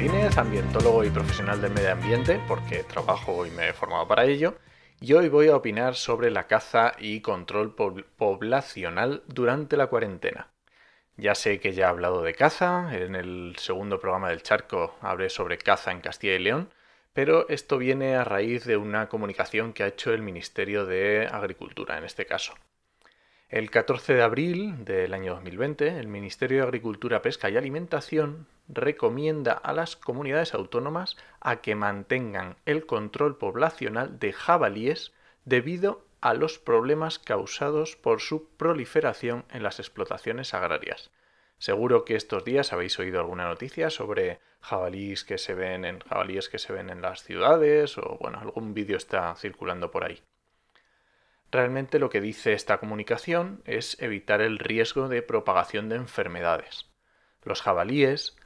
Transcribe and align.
Ambientólogo 0.00 1.04
y 1.04 1.10
profesional 1.10 1.60
del 1.60 1.72
medio 1.72 1.92
ambiente, 1.92 2.40
porque 2.48 2.84
trabajo 2.84 3.44
y 3.44 3.50
me 3.50 3.68
he 3.68 3.72
formado 3.74 4.08
para 4.08 4.24
ello, 4.24 4.56
y 4.98 5.12
hoy 5.12 5.28
voy 5.28 5.48
a 5.48 5.56
opinar 5.56 5.94
sobre 5.94 6.30
la 6.30 6.46
caza 6.46 6.94
y 6.98 7.20
control 7.20 7.74
poblacional 8.16 9.22
durante 9.26 9.76
la 9.76 9.88
cuarentena. 9.88 10.48
Ya 11.18 11.34
sé 11.34 11.60
que 11.60 11.74
ya 11.74 11.84
he 11.84 11.88
hablado 11.88 12.22
de 12.22 12.34
caza, 12.34 12.96
en 12.96 13.14
el 13.14 13.56
segundo 13.58 14.00
programa 14.00 14.30
del 14.30 14.42
Charco 14.42 14.96
hablé 15.02 15.28
sobre 15.28 15.58
caza 15.58 15.92
en 15.92 16.00
Castilla 16.00 16.34
y 16.34 16.38
León, 16.38 16.70
pero 17.12 17.46
esto 17.50 17.76
viene 17.76 18.16
a 18.16 18.24
raíz 18.24 18.64
de 18.64 18.78
una 18.78 19.10
comunicación 19.10 19.74
que 19.74 19.82
ha 19.82 19.88
hecho 19.88 20.14
el 20.14 20.22
Ministerio 20.22 20.86
de 20.86 21.28
Agricultura 21.30 21.98
en 21.98 22.04
este 22.04 22.24
caso. 22.24 22.54
El 23.50 23.70
14 23.70 24.14
de 24.14 24.22
abril 24.22 24.82
del 24.86 25.12
año 25.12 25.34
2020, 25.34 25.98
el 25.98 26.08
Ministerio 26.08 26.58
de 26.58 26.64
Agricultura, 26.64 27.20
Pesca 27.20 27.50
y 27.50 27.58
Alimentación 27.58 28.46
recomienda 28.72 29.52
a 29.52 29.72
las 29.72 29.96
comunidades 29.96 30.54
autónomas 30.54 31.16
a 31.40 31.56
que 31.56 31.74
mantengan 31.74 32.56
el 32.66 32.86
control 32.86 33.36
poblacional 33.36 34.18
de 34.18 34.32
jabalíes 34.32 35.12
debido 35.44 36.04
a 36.20 36.34
los 36.34 36.58
problemas 36.58 37.18
causados 37.18 37.96
por 37.96 38.20
su 38.20 38.48
proliferación 38.56 39.44
en 39.50 39.62
las 39.62 39.78
explotaciones 39.78 40.54
agrarias. 40.54 41.10
Seguro 41.58 42.04
que 42.04 42.16
estos 42.16 42.44
días 42.44 42.72
habéis 42.72 42.98
oído 42.98 43.20
alguna 43.20 43.46
noticia 43.46 43.90
sobre 43.90 44.40
jabalíes 44.60 45.24
que 45.24 45.38
se 45.38 45.54
ven 45.54 45.84
en 45.84 46.00
jabalíes 46.00 46.48
que 46.48 46.58
se 46.58 46.72
ven 46.72 46.88
en 46.88 47.02
las 47.02 47.22
ciudades 47.22 47.98
o 47.98 48.16
bueno, 48.20 48.38
algún 48.40 48.72
vídeo 48.72 48.96
está 48.96 49.34
circulando 49.34 49.90
por 49.90 50.04
ahí. 50.04 50.22
Realmente 51.50 51.98
lo 51.98 52.10
que 52.10 52.20
dice 52.20 52.52
esta 52.52 52.78
comunicación 52.78 53.62
es 53.64 54.00
evitar 54.00 54.40
el 54.40 54.58
riesgo 54.58 55.08
de 55.08 55.22
propagación 55.22 55.88
de 55.88 55.96
enfermedades. 55.96 56.86
Los 57.42 57.60
jabalíes 57.60 58.36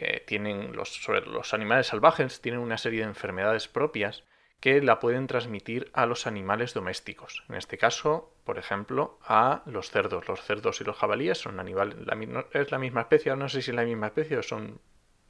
eh, 0.00 0.24
tienen, 0.26 0.74
los, 0.74 1.06
los 1.26 1.54
animales 1.54 1.88
salvajes 1.88 2.40
tienen 2.40 2.60
una 2.60 2.78
serie 2.78 3.00
de 3.00 3.06
enfermedades 3.06 3.68
propias 3.68 4.24
que 4.60 4.82
la 4.82 5.00
pueden 5.00 5.26
transmitir 5.26 5.90
a 5.94 6.04
los 6.06 6.26
animales 6.26 6.74
domésticos. 6.74 7.44
En 7.48 7.54
este 7.54 7.78
caso, 7.78 8.34
por 8.44 8.58
ejemplo, 8.58 9.18
a 9.24 9.62
los 9.66 9.90
cerdos. 9.90 10.28
Los 10.28 10.42
cerdos 10.42 10.80
y 10.80 10.84
los 10.84 10.96
jabalíes 10.96 11.38
son 11.38 11.60
animales, 11.60 11.96
es 12.52 12.70
la 12.70 12.78
misma 12.78 13.02
especie, 13.02 13.34
no 13.36 13.48
sé 13.48 13.62
si 13.62 13.70
es 13.70 13.76
la 13.76 13.84
misma 13.84 14.08
especie 14.08 14.36
o 14.36 14.42
son 14.42 14.80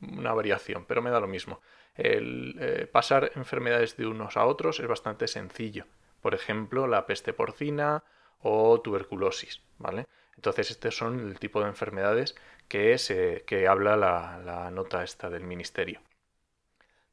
una 0.00 0.32
variación, 0.32 0.84
pero 0.86 1.02
me 1.02 1.10
da 1.10 1.20
lo 1.20 1.28
mismo. 1.28 1.60
El 1.94 2.56
eh, 2.58 2.88
pasar 2.90 3.30
enfermedades 3.36 3.96
de 3.96 4.06
unos 4.06 4.36
a 4.36 4.46
otros 4.46 4.80
es 4.80 4.88
bastante 4.88 5.28
sencillo 5.28 5.86
por 6.20 6.34
ejemplo, 6.34 6.86
la 6.86 7.06
peste 7.06 7.32
porcina 7.32 8.04
o 8.42 8.80
tuberculosis, 8.80 9.60
¿vale? 9.78 10.06
Entonces, 10.36 10.70
estos 10.70 10.96
son 10.96 11.20
el 11.28 11.38
tipo 11.38 11.60
de 11.60 11.68
enfermedades 11.68 12.34
que, 12.68 12.96
se, 12.98 13.44
que 13.46 13.68
habla 13.68 13.96
la, 13.96 14.70
nota 14.70 15.04
esta 15.04 15.28
del 15.28 15.44
ministerio. 15.44 16.00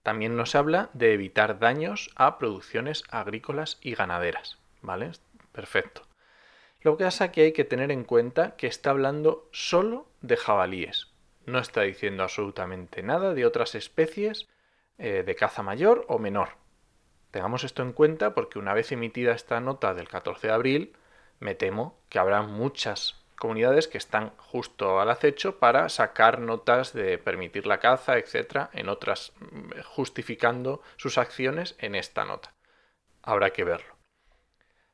También 0.04 0.38
nos 0.38 0.56
habla 0.56 0.90
de 0.94 1.14
evitar 1.14 1.60
daños 1.60 2.10
a 2.16 2.38
producciones 2.38 3.04
agrícolas 3.10 3.78
y 3.82 3.96
ganaderas, 3.96 4.58
¿vale? 4.82 5.12
Perfecto. 5.52 6.04
Lo 6.82 6.96
que 6.96 7.04
pasa 7.04 7.26
es 7.26 7.32
que 7.32 7.42
hay 7.42 7.52
que 7.52 7.66
tener 7.66 7.92
en 7.92 8.06
cuenta 8.06 8.56
que 8.56 8.68
está 8.68 8.92
hablando 8.92 9.50
solo 9.52 10.08
de 10.22 10.38
jabalíes. 10.38 11.08
No 11.46 11.60
está 11.60 11.82
diciendo 11.82 12.24
absolutamente 12.24 13.04
nada 13.04 13.34
de 13.34 13.46
otras 13.46 13.76
especies 13.76 14.48
eh, 14.98 15.24
de 15.26 15.36
caza 15.36 15.64
mayor 15.64 16.06
o 16.08 16.20
menor, 16.20 16.50
Tengamos 17.32 17.64
esto 17.64 17.84
en 17.84 17.94
cuenta 17.94 18.34
porque 18.34 18.60
una 18.60 18.74
vez 18.74 18.92
emitida 18.92 19.34
esta 19.34 19.60
nota 19.60 19.94
del 19.94 20.08
14 20.08 20.48
de 20.48 20.54
abril, 20.54 20.94
me 21.40 21.56
temo 21.56 22.00
que 22.10 22.20
habrá 22.20 22.42
muchas 22.42 23.16
comunidades 23.38 23.88
que 23.88 23.98
están 23.98 24.32
justo 24.38 25.00
al 25.00 25.10
acecho 25.10 25.60
para 25.60 25.90
sacar 25.90 26.40
notas 26.40 26.94
de 26.94 27.18
permitir 27.18 27.68
la 27.68 27.80
caza, 27.80 28.18
etcétera, 28.18 28.70
en 28.74 28.90
otras 28.90 29.34
mm, 29.40 29.82
justificando 29.86 30.82
sus 30.98 31.18
acciones 31.18 31.76
en 31.80 31.96
esta 31.96 32.26
nota. 32.26 32.54
Habrá 33.22 33.52
que 33.52 33.64
verlo. 33.64 33.96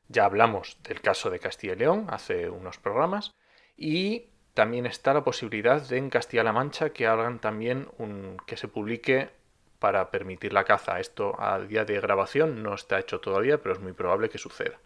Ya 0.08 0.26
hablamos 0.26 0.76
del 0.82 1.00
caso 1.00 1.30
de 1.30 1.40
Castilla 1.40 1.72
y 1.72 1.76
León 1.76 2.06
hace 2.10 2.50
unos 2.50 2.78
programas 2.78 3.32
y 3.76 4.28
también 4.52 4.86
está 4.86 5.14
la 5.14 5.24
posibilidad 5.24 5.80
de 5.80 5.96
en 5.96 6.10
Castilla-La 6.10 6.52
Mancha 6.52 6.90
que 6.90 7.06
hagan 7.06 7.40
también 7.40 7.88
un 7.98 8.36
que 8.46 8.56
se 8.56 8.68
publique 8.68 9.30
para 9.78 10.10
permitir 10.10 10.52
la 10.52 10.64
caza. 10.64 11.00
Esto 11.00 11.34
a 11.40 11.58
día 11.60 11.84
de 11.84 12.00
grabación 12.00 12.62
no 12.62 12.74
está 12.74 12.98
hecho 12.98 13.20
todavía, 13.20 13.60
pero 13.60 13.74
es 13.74 13.80
muy 13.80 13.92
probable 13.92 14.28
que 14.28 14.38
suceda. 14.38 14.78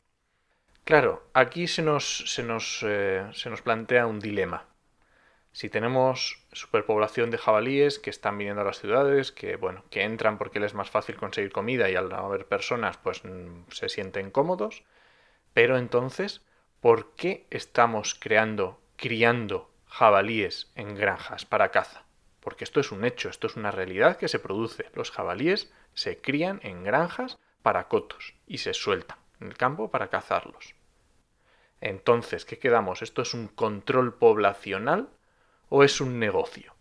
Claro, 0.88 1.22
aquí 1.34 1.64
eh, 1.64 1.68
se 1.68 3.50
nos 3.50 3.62
plantea 3.62 4.06
un 4.06 4.20
dilema. 4.20 4.64
Si 5.52 5.68
tenemos 5.68 6.46
superpoblación 6.52 7.30
de 7.30 7.36
jabalíes 7.36 7.98
que 7.98 8.08
están 8.08 8.38
viniendo 8.38 8.62
a 8.62 8.64
las 8.64 8.78
ciudades, 8.78 9.30
que 9.30 9.58
entran 10.02 10.38
porque 10.38 10.60
les 10.60 10.70
es 10.70 10.74
más 10.74 10.88
fácil 10.88 11.16
conseguir 11.16 11.52
comida 11.52 11.90
y 11.90 11.94
al 11.94 12.08
no 12.08 12.16
haber 12.16 12.46
personas, 12.46 12.96
pues 12.96 13.20
se 13.70 13.90
sienten 13.90 14.30
cómodos. 14.30 14.82
Pero 15.52 15.76
entonces, 15.76 16.40
¿por 16.80 17.14
qué 17.16 17.46
estamos 17.50 18.14
creando, 18.18 18.80
criando 18.96 19.70
jabalíes 19.88 20.72
en 20.74 20.94
granjas 20.94 21.44
para 21.44 21.70
caza? 21.70 22.06
porque 22.40 22.64
esto 22.64 22.80
es 22.80 22.92
un 22.92 23.04
hecho, 23.04 23.28
esto 23.28 23.46
es 23.46 23.56
una 23.56 23.72
realidad 23.72 24.16
que 24.16 24.28
se 24.28 24.38
produce. 24.38 24.86
Los 24.94 25.10
jabalíes 25.10 25.70
se 25.92 26.16
crían 26.16 26.60
en 26.62 26.82
granjas 26.82 27.36
para 27.60 27.88
cotos 27.88 28.32
y 28.46 28.56
se 28.56 28.72
sueltan 28.72 29.18
en 29.40 29.48
el 29.48 29.56
campo 29.58 29.90
para 29.90 30.08
cazarlos. 30.08 30.77
Entonces, 31.80 32.44
¿qué 32.44 32.58
quedamos? 32.58 33.02
¿Esto 33.02 33.22
es 33.22 33.34
un 33.34 33.48
control 33.48 34.14
poblacional 34.14 35.08
o 35.68 35.84
es 35.84 36.00
un 36.00 36.18
negocio? 36.18 36.74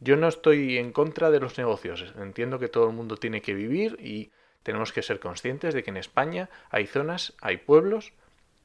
Yo 0.00 0.16
no 0.16 0.28
estoy 0.28 0.76
en 0.78 0.92
contra 0.92 1.30
de 1.30 1.40
los 1.40 1.56
negocios, 1.56 2.12
entiendo 2.18 2.58
que 2.58 2.68
todo 2.68 2.88
el 2.88 2.94
mundo 2.94 3.16
tiene 3.16 3.40
que 3.40 3.54
vivir 3.54 3.96
y 4.00 4.30
tenemos 4.62 4.92
que 4.92 5.02
ser 5.02 5.20
conscientes 5.20 5.72
de 5.72 5.82
que 5.82 5.90
en 5.90 5.96
España 5.96 6.50
hay 6.70 6.86
zonas, 6.86 7.34
hay 7.40 7.58
pueblos 7.58 8.12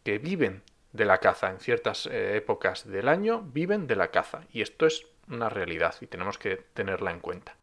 que 0.03 0.17
viven 0.17 0.63
de 0.91 1.05
la 1.05 1.19
caza. 1.19 1.50
En 1.50 1.59
ciertas 1.59 2.07
eh, 2.07 2.35
épocas 2.35 2.88
del 2.88 3.07
año 3.07 3.41
viven 3.41 3.88
de 3.88 3.95
la 3.95 4.09
caza 4.11 4.41
y 4.51 4.61
esto 4.61 4.85
es 4.85 5.06
una 5.29 5.50
realidad 5.50 5.95
y 6.01 6.07
tenemos 6.07 6.38
que 6.38 6.57
tenerla 6.57 7.11
en 7.11 7.19
cuenta. 7.19 7.56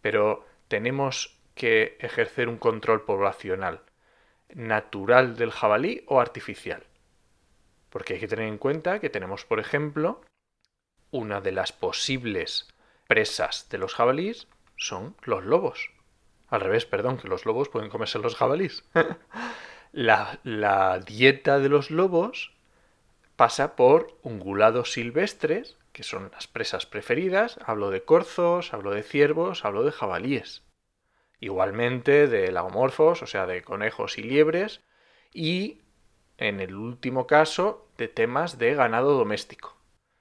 Pero 0.00 0.46
tenemos 0.68 1.38
que 1.54 1.96
ejercer 2.00 2.48
un 2.48 2.58
control 2.58 3.04
poblacional 3.04 3.82
natural 4.54 5.36
del 5.36 5.50
jabalí 5.50 6.04
o 6.06 6.20
artificial. 6.20 6.84
Porque 7.94 8.14
hay 8.14 8.18
que 8.18 8.26
tener 8.26 8.48
en 8.48 8.58
cuenta 8.58 8.98
que 8.98 9.08
tenemos, 9.08 9.44
por 9.44 9.60
ejemplo, 9.60 10.20
una 11.12 11.40
de 11.40 11.52
las 11.52 11.70
posibles 11.70 12.66
presas 13.06 13.68
de 13.68 13.78
los 13.78 13.94
jabalíes 13.94 14.48
son 14.76 15.14
los 15.22 15.44
lobos. 15.44 15.92
Al 16.48 16.60
revés, 16.60 16.86
perdón, 16.86 17.18
que 17.18 17.28
los 17.28 17.46
lobos 17.46 17.68
pueden 17.68 17.90
comerse 17.90 18.18
los 18.18 18.34
jabalíes. 18.34 18.82
la, 19.92 20.40
la 20.42 20.98
dieta 20.98 21.60
de 21.60 21.68
los 21.68 21.92
lobos 21.92 22.52
pasa 23.36 23.76
por 23.76 24.18
ungulados 24.22 24.90
silvestres 24.90 25.76
que 25.92 26.02
son 26.02 26.32
las 26.32 26.48
presas 26.48 26.86
preferidas, 26.86 27.60
hablo 27.64 27.90
de 27.90 28.02
corzos, 28.02 28.74
hablo 28.74 28.90
de 28.90 29.04
ciervos, 29.04 29.64
hablo 29.64 29.84
de 29.84 29.92
jabalíes. 29.92 30.64
Igualmente 31.38 32.26
de 32.26 32.50
lagomorfos, 32.50 33.22
o 33.22 33.28
sea, 33.28 33.46
de 33.46 33.62
conejos 33.62 34.18
y 34.18 34.24
liebres, 34.24 34.80
y 35.32 35.83
en 36.38 36.60
el 36.60 36.74
último 36.74 37.26
caso 37.26 37.86
de 37.96 38.08
temas 38.08 38.58
de 38.58 38.74
ganado 38.74 39.16
doméstico. 39.16 39.76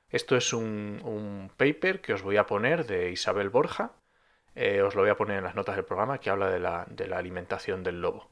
Esto 0.10 0.36
es 0.36 0.54
un, 0.54 1.52
paper 1.58 2.02
que 2.02 2.14
os 2.14 2.22
voy 2.22 2.38
a 2.38 2.46
poner 2.46 2.86
de 2.86 3.12
Isabel 3.12 3.50
Borja, 3.50 3.94
eh, 4.56 4.82
os 4.82 4.94
lo 4.96 5.02
voy 5.02 5.10
a 5.10 5.18
poner 5.18 5.38
en 5.38 5.44
las 5.44 5.56
notas 5.56 5.76
del 5.76 5.86
programa 5.86 6.20
que 6.20 6.30
habla 6.30 6.50
de 6.50 6.60
la, 6.60 6.86
de 6.90 7.08
la 7.08 7.18
alimentación 7.18 7.84
del 7.84 8.02
lobo. 8.02 8.30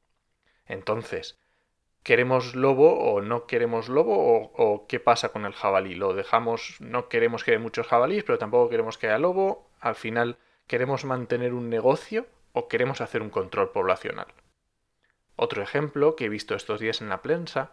Entonces, 0.68 1.40
¿Queremos 2.04 2.56
lobo 2.56 2.98
o 2.98 3.22
no 3.22 3.46
queremos 3.46 3.88
lobo? 3.88 4.52
O, 4.56 4.88
qué 4.88 5.00
pasa 5.00 5.30
con 5.30 5.46
el 5.46 5.54
jabalí? 5.54 5.94
¿Lo 5.94 6.16
dejamos? 6.16 6.78
No 6.80 7.10
queremos 7.10 7.44
que 7.44 7.52
haya 7.52 7.60
muchos 7.60 7.86
jabalíes, 7.86 8.24
pero 8.24 8.40
tampoco 8.40 8.70
queremos 8.70 8.98
que 8.98 9.08
haya 9.08 9.20
lobo. 9.20 9.70
Al 9.80 9.94
final, 9.94 10.38
¿queremos 10.66 11.06
mantener 11.06 11.54
un 11.54 11.70
negocio 11.70 12.26
o 12.54 12.68
queremos 12.68 13.02
hacer 13.02 13.22
un 13.22 13.30
control 13.30 13.70
poblacional? 13.70 14.26
Otro 15.44 15.64
ejemplo 15.64 16.16
que 16.16 16.26
he 16.26 16.30
visto 16.30 16.54
estos 16.54 16.80
días 16.80 17.02
en 17.02 17.10
la 17.10 17.24
prensa 17.24 17.72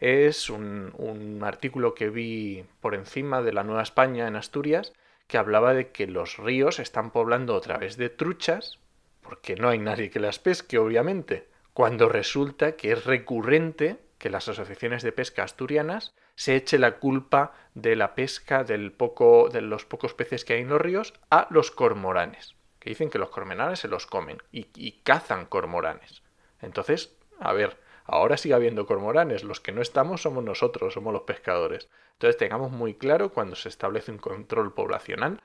es 0.00 0.50
un, 0.50 1.38
artículo 1.44 1.94
que 1.94 2.10
vi 2.10 2.64
por 2.80 2.96
encima 2.96 3.40
de 3.40 3.52
la 3.52 3.62
Nueva 3.62 3.84
España 3.84 4.26
en 4.26 4.34
Asturias 4.34 4.92
que 5.28 5.38
hablaba 5.38 5.74
de 5.74 5.92
que 5.92 6.08
los 6.08 6.38
ríos 6.38 6.80
están 6.80 7.12
poblando 7.12 7.54
otra 7.54 7.78
vez 7.78 7.96
de 7.98 8.10
truchas, 8.10 8.80
porque 9.20 9.54
no 9.54 9.68
hay 9.68 9.78
nadie 9.78 10.10
que 10.10 10.18
las 10.18 10.40
pesque, 10.40 10.76
obviamente, 10.76 11.46
cuando 11.72 12.08
resulta 12.08 12.72
que 12.72 12.90
es 12.90 13.04
recurrente 13.04 14.00
que 14.18 14.28
las 14.28 14.48
asociaciones 14.48 15.04
de 15.04 15.12
pesca 15.12 15.44
asturianas 15.44 16.16
se 16.34 16.56
eche 16.56 16.80
la 16.80 16.98
culpa 16.98 17.54
de 17.74 17.94
la 17.94 18.16
pesca 18.16 18.64
del 18.64 18.90
poco, 18.90 19.50
de 19.52 19.60
los 19.60 19.84
pocos 19.84 20.14
peces 20.14 20.44
que 20.44 20.54
hay 20.54 20.62
en 20.62 20.68
los 20.68 20.80
ríos 20.80 21.14
a 21.30 21.46
los 21.50 21.70
cormoranes, 21.70 22.56
que 22.80 22.90
dicen 22.90 23.08
que 23.08 23.20
los 23.20 23.30
cormoranes 23.30 23.78
se 23.78 23.86
los 23.86 24.04
comen 24.08 24.42
y 24.50 25.00
cazan 25.04 25.46
cormoranes. 25.46 26.23
Entonces, 26.64 27.16
a 27.38 27.52
ver, 27.52 27.76
ahora 28.04 28.36
sigue 28.36 28.54
habiendo 28.54 28.86
cormoranes, 28.86 29.44
los 29.44 29.60
que 29.60 29.72
no 29.72 29.82
estamos 29.82 30.22
somos 30.22 30.42
nosotros, 30.42 30.94
somos 30.94 31.12
los 31.12 31.22
pescadores. 31.22 31.88
Entonces 32.12 32.36
tengamos 32.36 32.70
muy 32.70 32.94
claro 32.94 33.30
cuando 33.30 33.56
se 33.56 33.68
establece 33.68 34.10
un 34.10 34.18
control 34.18 34.72
poblacional 34.72 35.42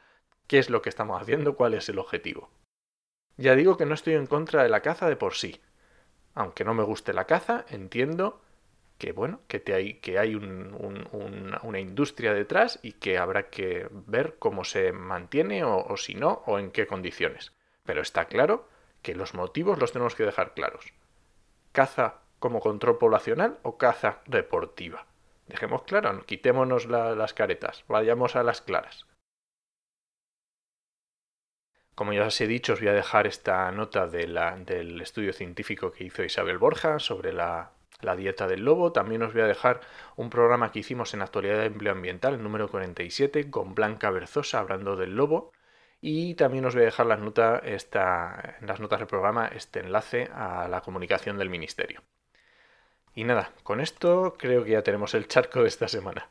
qué 0.47 0.59
es 0.59 0.69
lo 0.69 0.81
que 0.81 0.89
estamos 0.89 1.21
haciendo, 1.21 1.55
cuál 1.55 1.75
es 1.75 1.89
el 1.89 1.99
objetivo. 1.99 2.49
Ya 3.37 3.55
digo 3.55 3.77
que 3.77 3.85
no 3.85 3.93
estoy 3.93 4.15
en 4.15 4.27
contra 4.27 4.63
de 4.63 4.69
la 4.69 4.81
caza 4.81 5.07
de 5.07 5.15
por 5.15 5.35
sí. 5.35 5.61
Aunque 6.33 6.63
no 6.63 6.73
me 6.73 6.83
guste 6.83 7.13
la 7.13 7.25
caza, 7.25 7.65
entiendo 7.69 8.41
que 8.97 9.11
bueno, 9.13 9.41
que, 9.47 9.63
hay, 9.73 9.95
que 9.95 10.19
hay 10.19 10.35
una 10.35 11.79
industria 11.79 12.33
detrás 12.33 12.79
y 12.81 12.93
que 12.93 13.17
habrá 13.17 13.49
que 13.49 13.87
ver 13.91 14.35
cómo 14.39 14.65
se 14.65 14.91
mantiene 14.91 15.63
o 15.63 15.95
si 15.95 16.15
no, 16.15 16.43
o 16.45 16.59
en 16.59 16.71
qué 16.71 16.85
condiciones. 16.85 17.53
Pero 17.85 18.01
está 18.01 18.25
claro 18.25 18.67
que 19.01 19.15
los 19.15 19.33
motivos 19.33 19.79
los 19.79 19.93
tenemos 19.93 20.15
que 20.15 20.25
dejar 20.25 20.53
claros. 20.53 20.93
Caza 21.71 22.21
como 22.39 22.59
control 22.59 22.97
poblacional 22.97 23.59
o 23.63 23.77
caza 23.77 24.21
deportiva. 24.25 25.05
Dejemos 25.47 25.83
claro, 25.83 26.25
quitémonos 26.25 26.85
las 26.85 27.33
caretas, 27.33 27.83
vayamos 27.87 28.35
a 28.35 28.43
las 28.43 28.61
claras. 28.61 29.05
Como 31.95 32.13
ya 32.13 32.25
os 32.25 32.39
he 32.39 32.47
dicho, 32.47 32.73
os 32.73 32.79
voy 32.79 32.89
a 32.89 32.93
dejar 32.93 33.27
esta 33.27 33.69
nota 33.71 34.07
del 34.07 35.01
estudio 35.01 35.33
científico 35.33 35.91
que 35.91 36.05
hizo 36.05 36.23
Isabel 36.23 36.57
Borja 36.57 36.99
sobre 36.99 37.33
la 37.33 37.71
la 38.01 38.15
dieta 38.15 38.47
del 38.47 38.63
lobo. 38.63 38.91
También 38.91 39.21
os 39.23 39.33
voy 39.33 39.41
a 39.41 39.47
dejar 39.47 39.81
un 40.15 40.29
programa 40.29 40.71
que 40.71 40.79
hicimos 40.79 41.13
en 41.13 41.21
actualidad 41.21 41.59
de 41.59 41.65
empleo 41.65 41.93
ambiental, 41.93 42.41
número 42.41 42.69
47, 42.69 43.49
con 43.49 43.75
Blanca 43.75 44.09
Berzosa 44.11 44.59
hablando 44.59 44.95
del 44.95 45.15
lobo. 45.15 45.51
Y 46.01 46.35
también 46.35 46.65
os 46.65 46.73
voy 46.73 46.83
a 46.83 46.85
dejar 46.85 47.05
las 47.05 47.19
notas, 47.19 47.61
en 47.63 48.67
las 48.67 48.79
notas 48.79 48.99
del 48.99 49.07
programa 49.07 49.47
este 49.47 49.81
enlace 49.81 50.29
a 50.33 50.67
la 50.69 50.81
comunicación 50.81 51.37
del 51.37 51.49
Ministerio. 51.49 52.01
Y 53.13 53.25
nada, 53.25 53.51
con 53.63 53.81
esto 53.81 54.35
creo 54.37 54.63
que 54.63 54.71
ya 54.71 54.83
tenemos 54.83 55.13
el 55.13 55.27
charco 55.27 55.61
de 55.61 55.67
esta 55.67 55.87
semana. 55.87 56.29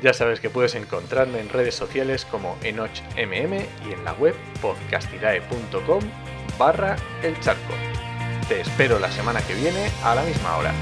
Ya 0.00 0.12
sabes 0.12 0.40
que 0.40 0.48
puedes 0.48 0.74
encontrarme 0.74 1.40
en 1.40 1.48
redes 1.48 1.74
sociales 1.74 2.24
como 2.24 2.56
enochmm 2.62 3.32
y 3.32 3.92
en 3.92 4.04
la 4.04 4.12
web 4.14 4.34
podcastidae.com 4.62 6.00
barra 6.58 6.96
el 7.22 7.38
charco. 7.40 7.74
Te 8.48 8.60
espero 8.60 8.98
la 8.98 9.10
semana 9.10 9.40
que 9.46 9.54
viene 9.54 9.90
a 10.04 10.14
la 10.14 10.22
misma 10.22 10.56
hora. 10.56 10.72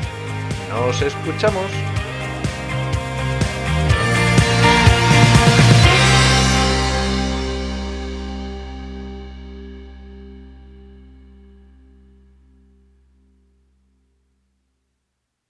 Nos 0.70 1.00
escuchamos. 1.02 2.05